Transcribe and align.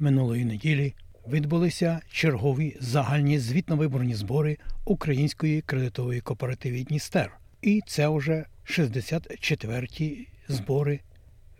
Минулої 0.00 0.44
неділі 0.44 0.94
відбулися 1.28 2.00
чергові 2.12 2.76
загальні 2.80 3.38
звітно-виборні 3.38 4.14
збори 4.14 4.56
Української 4.84 5.60
кредитової 5.60 6.20
кооперативи 6.20 6.82
Дністер. 6.82 7.38
І 7.62 7.82
це 7.86 8.08
вже 8.08 8.44
64-ті 8.66 10.28
збори, 10.48 11.00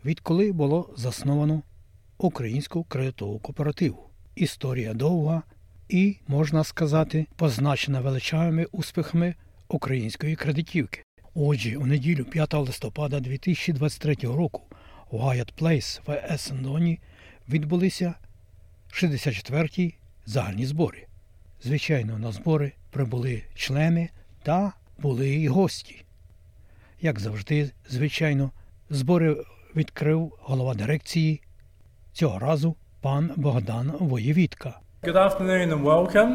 відколи 0.05 0.51
було 0.51 0.93
засновано 0.97 1.61
Українську 2.17 2.83
кредитову 2.83 3.39
кооперативу. 3.39 4.09
Історія 4.35 4.93
довга 4.93 5.43
і, 5.89 6.17
можна 6.27 6.63
сказати, 6.63 7.25
позначена 7.35 8.01
величавими 8.01 8.65
успіхами 8.71 9.35
української 9.67 10.35
кредитівки. 10.35 11.03
Отже, 11.33 11.77
у 11.77 11.85
неділю 11.85 12.25
5 12.25 12.53
листопада 12.53 13.19
2023 13.19 14.15
року 14.23 14.61
у 15.11 15.17
Hyatt 15.17 15.51
Place 15.51 16.01
в 16.07 16.21
Есендоні 16.31 16.99
відбулися 17.49 18.13
64-ті 18.93 19.95
загальні 20.25 20.65
збори. 20.65 21.07
Звичайно, 21.63 22.17
на 22.17 22.31
збори 22.31 22.71
прибули 22.89 23.43
члени 23.55 24.09
та 24.43 24.73
були 24.97 25.29
і 25.29 25.47
гості. 25.47 26.05
Як 27.01 27.19
завжди, 27.19 27.71
звичайно, 27.89 28.51
збори 28.89 29.37
відкрив 29.75 30.33
голова 30.39 30.73
дирекції 30.73 31.41
цього 32.13 32.39
разу 32.39 32.75
пан 33.01 33.31
Богдан 33.35 33.93
Воєвідка. 33.99 34.79
Good 35.03 35.15
afternoon 35.15 35.73
and 35.73 35.83
welcome. 35.83 36.31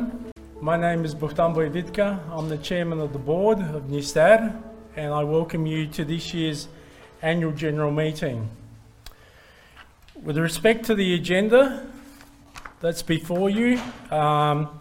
My 0.60 0.76
name 0.76 1.04
is 1.04 1.14
Bogdan 1.14 1.54
Voyevidka. 1.54 2.18
I'm 2.34 2.48
the 2.48 2.58
chairman 2.68 2.98
of 3.06 3.10
the 3.12 3.24
board 3.32 3.58
of 3.76 3.82
Dnister 3.90 4.40
and 4.96 5.08
I 5.20 5.22
welcome 5.36 5.64
you 5.66 5.86
to 5.96 6.04
this 6.04 6.34
year's 6.34 6.68
annual 7.22 7.52
general 7.52 7.92
meeting. 7.92 8.48
With 10.26 10.38
respect 10.38 10.80
to 10.88 10.94
the 10.94 11.08
agenda 11.20 11.62
that's 12.85 13.03
before 13.03 13.49
you, 13.49 13.79
um, 14.09 14.79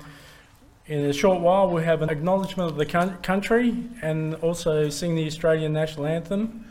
in 0.87 1.05
a 1.05 1.13
short 1.13 1.41
while 1.41 1.69
we'll 1.69 1.85
have 1.85 2.03
an 2.03 2.11
acknowledgement 2.11 2.71
of 2.71 2.77
the 2.77 2.87
coun- 2.87 3.19
country 3.23 3.75
and 4.03 4.35
also 4.37 4.89
sing 4.89 5.15
the 5.15 5.27
Australian 5.27 5.73
national 5.73 6.07
anthem. 6.07 6.65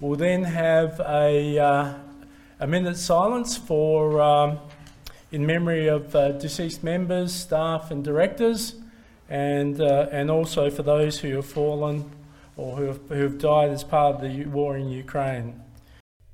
We'll 0.00 0.18
then 0.18 0.44
have 0.44 1.00
a, 1.00 1.58
uh, 1.58 1.94
a 2.60 2.66
minute's 2.66 3.00
silence 3.00 3.56
for 3.56 4.20
um, 4.20 4.58
in 5.30 5.46
memory 5.46 5.88
of 5.88 6.14
uh, 6.14 6.32
deceased 6.32 6.82
members, 6.82 7.32
staff, 7.32 7.90
and 7.90 8.04
directors, 8.04 8.74
and 9.28 9.80
uh, 9.80 10.06
and 10.10 10.30
also 10.30 10.70
for 10.70 10.82
those 10.82 11.18
who 11.18 11.34
have 11.36 11.46
fallen 11.46 12.10
or 12.56 12.76
who 12.76 12.84
have, 12.84 13.00
who 13.08 13.22
have 13.22 13.38
died 13.38 13.70
as 13.70 13.84
part 13.84 14.16
of 14.16 14.20
the 14.22 14.44
war 14.46 14.76
in 14.76 14.88
Ukraine. 14.88 15.54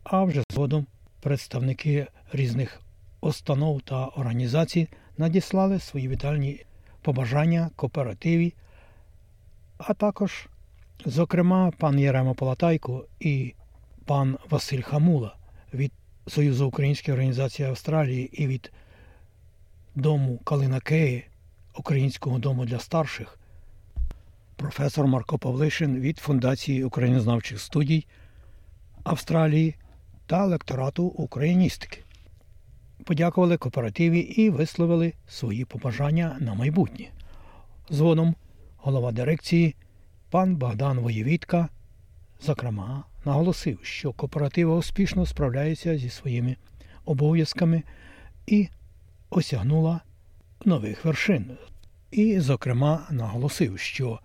А 0.05 0.25
вже 0.25 0.43
згодом 0.51 0.87
представники 1.21 2.07
різних 2.33 2.81
установ 3.22 3.82
та 3.82 4.06
організацій 4.06 4.88
надіслали 5.18 5.80
свої 5.80 6.08
вітальні 6.08 6.66
побажання 7.02 7.70
кооперативі, 7.76 8.54
а 9.78 9.94
також, 9.94 10.48
зокрема, 11.06 11.72
пан 11.78 12.00
Єрема 12.00 12.34
Палатайко 12.34 13.06
і 13.20 13.54
пан 14.06 14.38
Василь 14.50 14.82
Хамула 14.82 15.36
від 15.74 15.92
Союзу 16.28 16.68
Української 16.68 17.14
організації 17.14 17.70
Австралії 17.70 18.44
і 18.44 18.48
від 18.48 18.72
дому 19.96 20.38
Калина 20.38 20.80
Кеї, 20.80 21.26
Українського 21.76 22.40
дому 22.40 22.66
для 22.66 22.80
старших, 22.80 23.40
професор 24.56 25.08
Марко 25.08 25.38
Павлишин 25.38 26.00
від 26.00 26.18
Фундації 26.18 26.84
українознавчих 26.84 27.60
студій 27.60 28.08
Австралії 29.04 29.76
та 30.26 30.46
лекторату 30.46 31.04
україністики. 31.04 32.04
Подякували 33.04 33.58
кооперативі 33.58 34.20
і 34.20 34.50
висловили 34.50 35.14
свої 35.28 35.66
побажання 35.66 36.38
на 36.40 36.54
майбутнє. 36.54 37.06
Згодом 37.90 38.36
голова 38.78 39.12
дирекції 39.12 39.76
пан 40.30 40.56
Богдан 40.56 41.00
Воєвітка, 41.00 41.70
зокрема, 42.42 43.04
наголосив, 43.26 43.80
що 43.84 44.14
кооператива 44.14 44.76
успішно 44.76 45.26
справляється 45.26 45.98
зі 45.98 46.10
своїми 46.10 46.56
обов'язками 47.06 47.84
і 48.48 48.68
осягнула 49.30 50.02
нових 50.66 51.06
вершин. 51.06 51.58
І, 52.12 52.40
зокрема, 52.40 53.08
наголосив, 53.12 53.80
що 53.80 54.20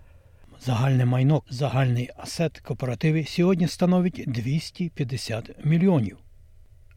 загальне 0.61 1.05
майно, 1.05 1.43
загальний 1.51 2.11
асет 2.17 2.59
кооперативи 2.59 3.25
сьогодні 3.25 3.69
становить 3.69 4.25
250 4.27 5.65
мільйонів, 5.65 6.19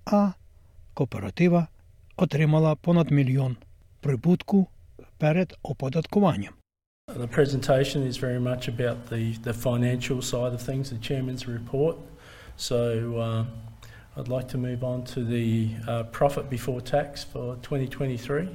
а 0.06 0.32
кооператива 0.97 1.67
отримала 2.17 2.75
понад 2.75 3.11
мільйон 3.11 3.57
прибутку 4.01 4.69
перед 5.19 5.59
оподаткуванням. 5.63 6.55
The 7.09 7.27
presentation 7.27 8.03
is 8.07 8.17
very 8.17 8.39
much 8.41 8.69
about 8.69 9.11
the, 9.11 9.35
the 9.43 9.53
financial 9.53 10.23
side 10.23 10.53
of 10.55 10.63
things, 10.63 10.91
the 10.91 10.99
chairman's 10.99 11.47
report. 11.47 11.97
So 12.57 12.79
uh, 13.19 13.45
I'd 14.17 14.29
like 14.29 14.49
to 14.49 14.59
move 14.59 14.85
on 14.85 15.05
to 15.15 15.25
the 15.25 15.71
uh, 15.89 16.03
profit 16.05 16.49
before 16.49 16.81
tax 16.81 17.25
for 17.25 17.57
2023. 17.57 18.49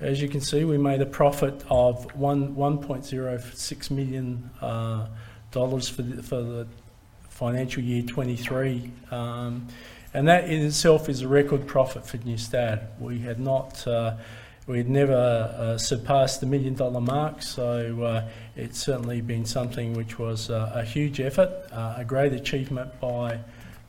As 0.00 0.20
you 0.20 0.28
can 0.28 0.40
see, 0.40 0.64
we 0.64 0.76
made 0.76 1.00
a 1.00 1.06
profit 1.06 1.64
of 1.70 1.94
one 2.14 2.54
1.06 2.56 3.90
million 3.90 4.50
uh, 4.60 5.06
dollars 5.50 5.88
for 5.88 6.02
the, 6.02 6.22
for 6.22 6.42
the 6.42 6.66
financial 7.28 7.82
year 7.82 8.02
23, 8.02 8.90
um, 9.10 9.66
and 10.13 10.27
that 10.27 10.49
in 10.49 10.65
itself 10.65 11.09
is 11.09 11.21
a 11.21 11.27
record 11.27 11.67
profit 11.67 12.05
for 12.05 12.17
Newstad. 12.17 12.99
We 12.99 13.19
had 13.19 13.39
not. 13.39 13.85
Uh, 13.87 14.15
we 14.67 14.79
had 14.79 14.89
never 14.89 15.13
uh, 15.13 15.77
surpassed 15.77 16.41
the 16.41 16.45
million 16.45 16.73
dollar 16.73 16.99
mark, 16.99 17.41
so 17.41 18.03
uh, 18.03 18.29
it's 18.57 18.79
certainly 18.79 19.21
been 19.21 19.45
something 19.45 19.93
which 19.93 20.19
was 20.19 20.49
uh, 20.49 20.73
a 20.75 20.83
huge 20.83 21.21
effort, 21.21 21.49
uh, 21.71 21.95
a 21.97 22.03
great 22.03 22.33
achievement 22.33 22.99
by 22.99 23.39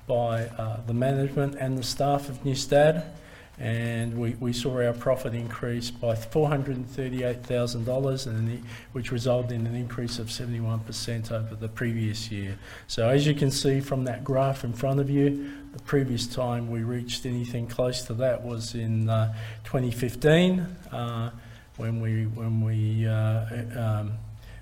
by 0.07 0.45
uh, 0.47 0.81
the 0.87 0.95
management 0.95 1.57
and 1.57 1.77
the 1.77 1.83
staff 1.83 2.29
of 2.29 2.43
Newstad, 2.45 3.05
and 3.61 4.17
we, 4.17 4.35
we 4.39 4.53
saw 4.53 4.81
our 4.81 4.93
profit 4.93 5.35
increase 5.35 5.91
by 5.91 6.15
four 6.15 6.49
hundred 6.49 6.77
and 6.77 6.89
which 8.93 9.11
resulted 9.11 9.53
in 9.53 9.67
an 9.67 9.75
increase 9.75 10.19
of 10.21 10.31
seventy 10.31 10.61
one 10.61 10.79
percent 10.81 11.33
over 11.33 11.57
the 11.57 11.69
previous 11.69 12.31
year. 12.31 12.57
So 12.87 13.09
as 13.09 13.27
you 13.27 13.35
can 13.35 13.51
see 13.51 13.81
from 13.81 14.05
that 14.05 14.23
graph 14.23 14.63
in 14.63 14.73
front 14.73 15.01
of 15.01 15.11
you, 15.11 15.51
the 15.73 15.83
previous 15.83 16.27
time 16.27 16.71
we 16.71 16.83
reached 16.83 17.27
anything 17.27 17.67
close 17.67 18.03
to 18.05 18.15
that 18.15 18.45
was 18.45 18.75
in 18.75 19.09
uh, 19.09 19.35
2015 19.65 20.61
uh, 20.93 21.31
when 21.77 22.01
we 22.01 22.27
when 22.27 22.61
we 22.61 23.07
uh, 23.09 23.47
um, 23.77 24.13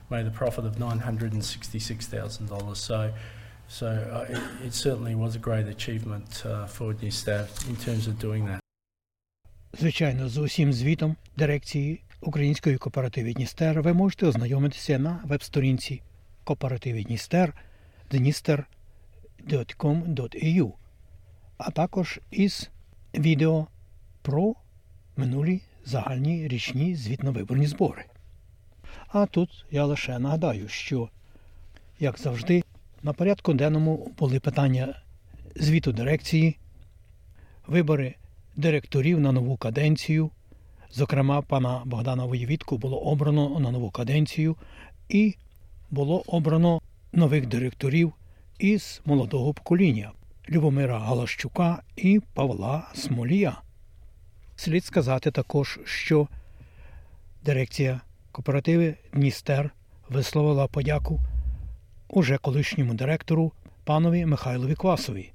made 0.08 0.26
a 0.26 0.30
profit 0.30 0.64
of 0.64 0.78
nine 0.78 1.00
hundred 1.00 1.34
and 1.34 1.44
sixty 1.44 1.78
six 1.78 2.06
thousand 2.06 2.48
dollars. 2.48 2.78
So. 2.78 3.12
So 3.68 3.88
uh, 3.88 4.32
it, 4.32 4.66
it 4.66 4.74
certainly 4.74 5.16
was 5.16 5.34
a 5.34 5.40
great 5.40 5.66
achievement 5.66 6.46
uh, 6.46 6.66
for 6.66 6.92
new 6.92 7.10
in 7.68 7.74
terms 7.74 8.06
of 8.06 8.16
doing 8.16 8.46
that. 8.46 8.60
Звичайно, 9.78 10.28
з 10.28 10.38
усім 10.38 10.72
звітом 10.72 11.16
дирекції 11.36 12.00
Української 12.20 12.76
кооперативи 12.76 13.32
Дністер 13.32 13.82
ви 13.82 13.92
можете 13.92 14.26
ознайомитися 14.26 14.98
на 14.98 15.20
веб-сторінці 15.24 16.02
кооперативи 16.44 17.02
Дністер 17.02 17.54
dnister.com.eu, 18.12 20.72
а 21.58 21.70
також 21.70 22.20
із 22.30 22.70
відео 23.14 23.66
про 24.22 24.54
минулі 25.16 25.60
загальні 25.84 26.48
річні 26.48 26.96
звітно-виборні 26.96 27.66
збори. 27.66 28.04
А 29.08 29.26
тут 29.26 29.64
я 29.70 29.84
лише 29.84 30.18
нагадаю, 30.18 30.68
що, 30.68 31.08
як 32.00 32.18
завжди, 32.18 32.64
на 33.02 33.12
порядку 33.12 33.54
денному 33.54 34.12
були 34.18 34.40
питання 34.40 35.02
звіту 35.56 35.92
дирекції, 35.92 36.58
вибори 37.66 38.14
директорів 38.56 39.20
на 39.20 39.32
нову 39.32 39.56
каденцію. 39.56 40.30
Зокрема, 40.90 41.42
пана 41.42 41.82
Богдана 41.84 42.24
Воєвітку 42.24 42.78
було 42.78 42.98
обрано 42.98 43.60
на 43.60 43.70
нову 43.70 43.90
каденцію 43.90 44.56
і 45.08 45.34
було 45.90 46.22
обрано 46.26 46.80
нових 47.12 47.46
директорів 47.46 48.12
із 48.58 49.00
молодого 49.04 49.54
покоління 49.54 50.12
Любомира 50.50 50.98
Галащука 50.98 51.82
і 51.96 52.20
Павла 52.34 52.88
Смолія. 52.94 53.56
Слід 54.56 54.84
сказати 54.84 55.30
також, 55.30 55.80
що 55.84 56.28
дирекція 57.44 58.00
кооперативи 58.32 58.94
Дністер 59.12 59.70
висловила 60.08 60.66
подяку 60.66 61.20
уже 62.08 62.38
колишньому 62.38 62.94
директору 62.94 63.52
панові 63.84 64.26
Михайлові 64.26 64.74
Квасові, 64.74 65.32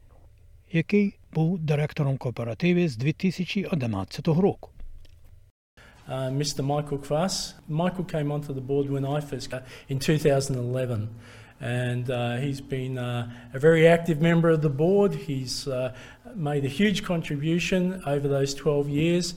який 0.72 1.14
був 1.32 1.58
директором 1.58 2.16
кооперативи 2.16 2.88
з 2.88 2.96
2011 2.96 4.28
року. 4.28 4.70
Uh, 6.08 6.30
Mr. 6.30 6.62
Michael 6.62 6.98
Kvass. 6.98 7.54
Michael 7.68 8.04
came 8.04 8.30
onto 8.30 8.52
the 8.52 8.60
board 8.60 8.88
when 8.88 9.04
I 9.04 9.20
first 9.20 9.50
got 9.50 9.62
in 9.88 9.98
2011, 9.98 11.08
and 11.60 12.10
uh, 12.10 12.36
he's 12.36 12.60
been 12.60 12.96
uh, 12.96 13.28
a 13.52 13.58
very 13.58 13.88
active 13.88 14.18
member 14.22 14.48
of 14.56 14.62
the 14.62 14.74
board. 14.84 15.12
He's 15.14 15.66
uh, 15.66 15.92
made 16.36 16.64
a 16.64 16.68
huge 16.68 17.02
contribution 17.02 18.00
over 18.06 18.28
those 18.28 18.54
12 18.54 18.88
years, 18.88 19.34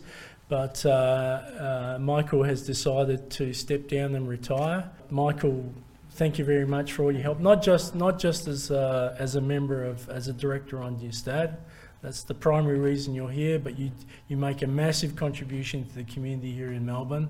but 0.48 0.86
uh, 0.86 0.90
uh, 0.90 1.98
Michael 2.00 2.44
has 2.44 2.62
decided 2.62 3.32
to 3.32 3.52
step 3.54 3.88
down 3.88 4.14
and 4.14 4.28
retire. 4.28 4.90
Michael, 5.10 5.74
thank 6.15 6.39
you 6.39 6.45
very 6.45 6.67
much 6.67 6.93
for 6.93 7.05
all 7.05 7.13
your 7.13 7.23
help, 7.23 7.41
not 7.41 7.63
just 7.63 7.95
not 7.95 8.19
just 8.19 8.47
as 8.47 8.71
uh, 8.71 9.17
as 9.19 9.37
a 9.37 9.41
member 9.41 9.85
of 9.85 10.09
as 10.09 10.29
a 10.29 10.33
director 10.33 10.77
on 10.79 10.97
Newstad. 10.97 11.57
That's 12.03 12.23
the 12.23 12.35
primary 12.35 12.79
reason 12.79 13.15
you're 13.15 13.37
here, 13.45 13.59
but 13.59 13.79
you 13.79 13.91
you 14.29 14.37
make 14.37 14.63
a 14.63 14.67
massive 14.67 15.17
contribution 15.17 15.85
to 15.89 15.95
the 16.01 16.07
community 16.15 16.53
here 16.53 16.73
in 16.73 16.85
Melbourne. 16.87 17.29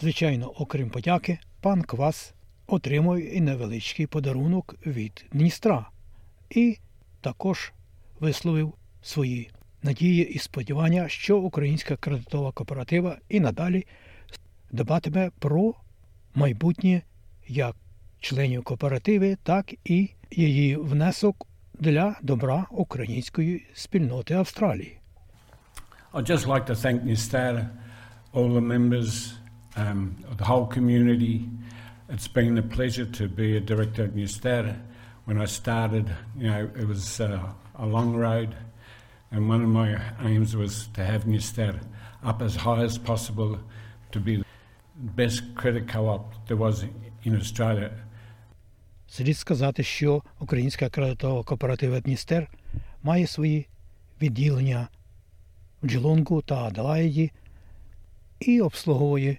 Звичайно, 0.00 0.52
окрім 0.56 0.90
подяки, 0.90 1.38
пан 1.60 1.82
Квас 1.82 2.34
отримує 2.66 3.36
і 3.36 3.40
невеличкий 3.40 4.06
подарунок 4.06 4.74
від 4.86 5.24
Дністра 5.32 5.90
і 6.50 6.78
також 7.20 7.72
висловив 8.20 8.74
свої 9.02 9.50
надії 9.82 10.28
і 10.28 10.38
сподівання, 10.38 11.08
що 11.08 11.38
українська 11.38 11.96
кредитова 11.96 12.52
кооператива 12.52 13.18
і 13.28 13.40
надалі 13.40 13.86
дбатиме 14.72 15.30
про 15.38 15.74
майбутнє 16.34 17.02
як 17.47 17.75
членів 18.19 18.63
кооперативи, 18.63 19.37
так 19.43 19.73
і 19.85 20.09
її 20.31 20.75
внесок 20.75 21.47
для 21.79 22.15
добра 22.21 22.65
української 22.71 23.65
спільноти 23.73 24.33
Австралії. 24.33 24.97
I'd 26.13 26.29
just 26.29 26.45
like 26.45 26.65
to 26.67 26.75
thank 26.75 27.03
Nistara, 27.03 27.63
all 28.33 28.49
the 28.59 28.61
members, 28.61 29.33
um, 29.75 30.15
of 30.29 30.37
the 30.37 30.47
whole 30.51 30.67
community. 30.67 31.35
It's 32.09 32.27
been 32.27 32.57
a 32.59 32.67
pleasure 32.77 33.07
to 33.19 33.27
be 33.27 33.57
a 33.57 33.59
director 33.59 34.03
at 34.03 34.13
Nistara. 34.21 34.75
When 35.25 35.37
I 35.41 35.45
started, 35.45 36.05
you 36.37 36.49
know, 36.51 36.69
it 36.81 36.87
was 36.93 37.19
uh, 37.19 37.39
a 37.85 37.85
long 37.95 38.09
road, 38.15 38.55
and 39.31 39.49
one 39.49 39.61
of 39.63 39.69
my 39.69 39.89
aims 40.29 40.55
was 40.55 40.73
to 40.95 41.01
have 41.03 41.21
Nistara 41.23 41.81
up 42.23 42.41
as 42.41 42.55
high 42.55 42.83
as 42.83 42.97
possible 42.97 43.59
to 44.11 44.19
be 44.19 44.37
the 44.37 44.45
best 44.95 45.55
credit 45.55 45.87
co-op 45.87 46.47
there 46.47 46.57
was 46.57 46.83
in 46.83 46.89
Australia. 46.89 47.06
Слід 49.08 49.38
сказати, 49.38 49.82
що 49.82 50.22
Українська 50.40 50.90
кредитова 50.90 51.42
кооператива 51.42 52.00
Дністер 52.00 52.50
має 53.02 53.26
свої 53.26 53.66
відділення 54.22 54.88
в 55.82 55.86
Джелонгу 55.86 56.42
та 56.42 56.64
Аделаїді 56.64 57.30
і 58.40 58.60
обслуговує 58.60 59.38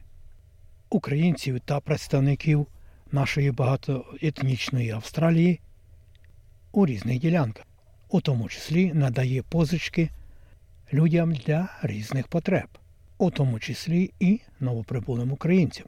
українців 0.89 1.59
та 1.65 1.79
представників 1.79 2.67
нашої 3.11 3.51
багатоетнічної 3.51 4.91
Австралії 4.91 5.59
у 6.71 6.85
різних 6.85 7.19
ділянках, 7.19 7.65
у 8.09 8.21
тому 8.21 8.49
числі 8.49 8.93
надає 8.93 9.41
позички 9.41 10.09
людям 10.93 11.33
для 11.33 11.69
різних 11.83 12.27
потреб, 12.27 12.67
у 13.17 13.31
тому 13.31 13.59
числі 13.59 14.11
і 14.19 14.39
новоприбулим 14.59 15.31
українцям, 15.31 15.85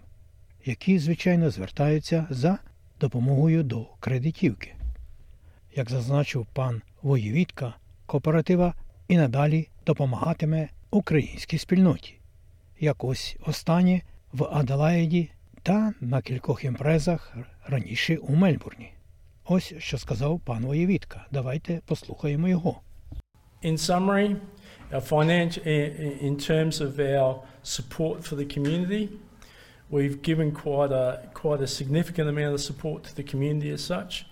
які, 0.65 0.99
звичайно, 0.99 1.49
звертаються 1.49 2.27
за 2.29 2.57
допомогою 2.99 3.63
до 3.63 3.85
кредитівки. 3.99 4.75
Як 5.75 5.89
зазначив 5.89 6.47
пан 6.53 6.81
Воєвітка, 7.01 7.73
кооператива 8.05 8.73
і 9.07 9.17
надалі 9.17 9.67
допомагатиме 9.85 10.69
українській 10.91 11.57
спільноті. 11.57 12.17
Як 12.79 13.03
ось 13.03 13.37
останнє 13.45 14.01
в 14.33 14.43
Аделаїді 14.51 15.31
та 15.63 15.93
на 16.01 16.21
кількох 16.21 16.63
імпрезах 16.63 17.37
раніше 17.67 18.17
у 18.17 18.35
Мельбурні. 18.35 18.93
Ось 19.45 19.73
що 19.77 19.97
сказав 19.97 20.39
пан 20.39 20.65
Воєвітка. 20.65 21.25
Давайте 21.31 21.81
послухаємо 21.85 22.47
його. 22.47 22.81
In 23.63 23.77
summary, 23.77 24.35
our 24.91 25.01
financial, 25.01 25.63
in 26.27 26.35
terms 26.49 26.81
of 26.81 26.91
our 26.99 27.35
support 27.63 28.17
for 28.27 28.35
the 28.35 28.57
community, 28.57 29.09
we've 29.91 30.21
given 30.21 30.51
quite 30.51 30.91
a 30.91 31.29
quite 31.33 31.61
a 31.61 31.67
significant 31.67 32.29
amount 32.29 32.53
of 32.55 32.61
support 32.61 33.03
to 33.03 33.15
the 33.15 33.23
community 33.23 33.69
as 33.69 33.83
such. 33.83 34.25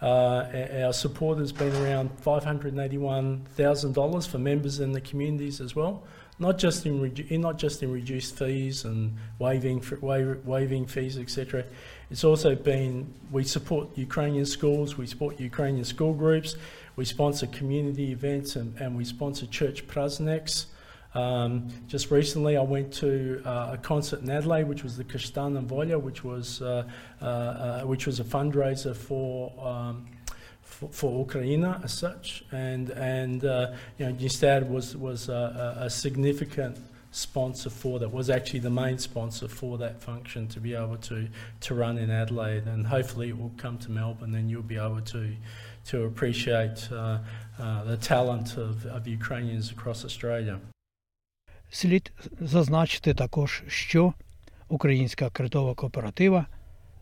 Uh, 0.00 0.66
our 0.82 0.92
support 0.92 1.38
has 1.38 1.52
been 1.52 1.72
around 1.76 2.10
$581,000 2.24 4.28
for 4.28 4.38
members 4.38 4.80
in 4.80 4.90
the 4.90 5.00
communities 5.00 5.60
as 5.60 5.76
well, 5.76 6.02
not 6.40 6.58
just 6.58 6.84
in, 6.84 7.40
not 7.40 7.56
just 7.56 7.84
in 7.84 7.92
reduced 7.92 8.36
fees 8.36 8.84
and 8.84 9.16
waiving, 9.38 9.80
wa- 10.00 10.34
waiving 10.44 10.86
fees, 10.86 11.18
etc. 11.18 11.64
It's 12.10 12.24
also 12.24 12.56
been, 12.56 13.14
we 13.30 13.44
support 13.44 13.96
Ukrainian 13.96 14.44
schools, 14.44 14.98
we 14.98 15.06
support 15.06 15.38
Ukrainian 15.38 15.84
school 15.84 16.14
groups, 16.14 16.56
we 16.96 17.04
sponsor 17.04 17.46
community 17.46 18.10
events, 18.10 18.56
and, 18.56 18.76
and 18.80 18.96
we 18.96 19.04
sponsor 19.04 19.46
church 19.46 19.86
prazneks. 19.86 20.66
Um, 21.14 21.68
just 21.88 22.10
recently, 22.10 22.56
I 22.56 22.62
went 22.62 22.92
to 22.94 23.42
uh, 23.44 23.72
a 23.74 23.78
concert 23.78 24.22
in 24.22 24.30
Adelaide, 24.30 24.64
which 24.64 24.82
was 24.82 24.96
the 24.96 25.04
Kashtan 25.04 25.62
Volya, 25.66 26.00
which 26.00 26.24
was 26.24 26.62
uh, 26.62 26.84
uh, 27.20 27.24
uh, 27.24 27.80
which 27.82 28.06
was 28.06 28.20
a 28.20 28.24
fundraiser 28.24 28.96
for. 28.96 29.52
Um, 29.60 30.06
for, 30.90 31.20
Ukraine 31.20 31.64
as 31.64 31.92
such, 31.92 32.44
and 32.50 32.90
and 32.90 33.44
uh, 33.44 33.72
you 33.98 34.06
know, 34.06 34.12
Gestad 34.12 34.68
was 34.68 34.96
was 34.96 35.28
a, 35.28 35.76
a, 35.78 35.84
a 35.84 35.90
significant 35.90 36.76
sponsor 37.12 37.70
for 37.70 38.00
that. 38.00 38.10
Was 38.10 38.30
actually 38.30 38.60
the 38.60 38.70
main 38.70 38.98
sponsor 38.98 39.46
for 39.46 39.78
that 39.78 40.02
function 40.02 40.48
to 40.48 40.60
be 40.60 40.74
able 40.74 40.96
to 40.96 41.28
to 41.60 41.74
run 41.74 41.98
in 41.98 42.10
Adelaide, 42.10 42.64
and 42.66 42.86
hopefully 42.86 43.28
it 43.28 43.38
will 43.38 43.52
come 43.58 43.78
to 43.78 43.92
Melbourne, 43.92 44.34
and 44.34 44.50
you'll 44.50 44.62
be 44.62 44.78
able 44.78 45.02
to 45.02 45.36
to 45.86 46.04
appreciate 46.04 46.88
uh, 46.90 47.18
uh, 47.58 47.84
the 47.84 47.96
talent 47.96 48.56
of, 48.56 48.86
of 48.86 49.06
Ukrainians 49.06 49.70
across 49.70 50.04
Australia. 50.04 50.58
Слід 51.74 52.12
зазначити 52.40 53.14
також, 53.14 53.62
що 53.68 54.12
українська 54.68 55.30
кредитова 55.30 55.74
кооператива 55.74 56.46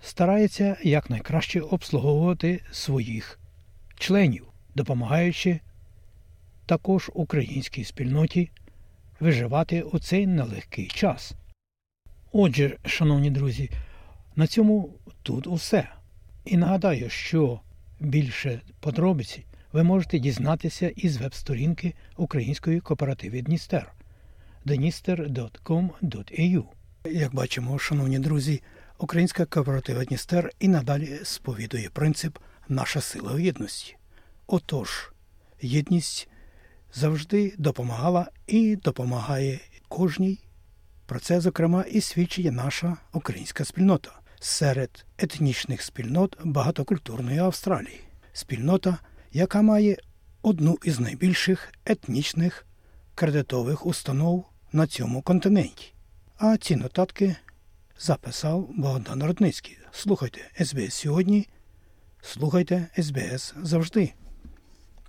старається 0.03 0.77
якнайкраще 0.83 1.61
обслуговувати 1.61 2.63
своїх 2.73 3.41
членів, 3.99 4.47
допомагаючи 4.75 5.61
також 6.67 7.11
українській 7.15 7.85
спільноті 7.85 8.51
виживати 9.21 9.83
у 9.83 9.99
цей 9.99 10.27
нелегкий 10.27 10.87
час. 10.87 11.33
Отже, 12.33 12.77
шановні 12.87 13.31
друзі, 13.31 13.71
на 14.37 14.47
цьому 14.47 14.95
тут 15.23 15.47
усе. 15.47 15.89
І 16.45 16.57
нагадаю, 16.57 17.11
що 17.11 17.61
більше 18.01 18.61
подробиці 18.81 19.45
ви 19.73 19.83
можете 19.83 20.19
дізнатися 20.19 20.93
із 20.97 21.17
веб-сторінки 21.17 21.95
Української 22.17 22.81
кооперативи 22.81 23.43
Дністер 23.43 23.95
dnister.com.au. 24.67 26.65
Як 27.05 27.35
бачимо, 27.35 27.79
шановні 27.79 28.19
друзі, 28.19 28.63
Українська 28.99 29.45
кооператива 29.45 30.05
Дністер 30.05 30.51
і 30.61 30.69
надалі 30.69 31.21
сповідує 31.23 31.91
принцип 31.91 32.39
наша 32.69 33.01
сила 33.01 33.33
у 33.33 33.39
єдності. 33.39 33.97
Отож, 34.47 35.13
єдність 35.61 36.29
завжди 36.95 37.55
допомагала 37.59 38.31
і 38.47 38.77
допомагає 38.77 39.61
кожній. 39.89 40.39
Про 41.07 41.21
це, 41.21 41.41
зокрема, 41.41 41.83
і 41.83 42.01
свідчить 42.01 42.53
наша 42.53 42.97
українська 43.13 43.65
спільнота 43.65 44.11
серед 44.41 45.07
етнічних 45.19 45.83
спільнот 45.83 46.39
багатокультурної 46.45 47.39
Австралії. 47.39 48.01
Спільнота, 48.33 48.99
яка 49.33 49.63
має 49.63 49.97
одну 50.43 50.79
із 50.85 51.01
найбільших 51.01 51.73
етнічних 51.85 52.67
кредитових 53.15 53.87
установ 53.87 54.45
на 54.73 54.87
цьому 54.87 55.23
континенті. 55.23 55.93
А 56.39 56.57
ці 56.57 56.77
нотатки 56.77 57.37
записав 57.99 58.69
Богдан 58.77 59.23
Родницький. 59.23 59.79
Слухайте 59.93 60.51
СБС 60.65 60.95
сьогодні, 60.95 61.49
слухайте 62.23 62.89
СБС 62.99 63.55
завжди. 63.63 64.13